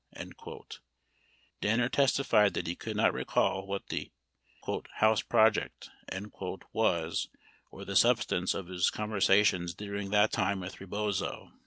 71 0.17 0.61
Danner 1.61 1.87
testified 1.87 2.55
that 2.55 2.65
he 2.65 2.75
could 2.75 2.97
not 2.97 3.13
recall 3.13 3.67
what 3.67 3.89
the 3.89 4.11
"house 4.95 5.21
project" 5.21 5.91
was 6.73 7.29
or 7.69 7.85
the 7.85 7.95
substance 7.95 8.55
of 8.55 8.65
his 8.65 8.89
conversations 8.89 9.75
during 9.75 10.09
that 10.09 10.31
time 10.31 10.59
with 10.59 10.81
Rebozo. 10.81 11.51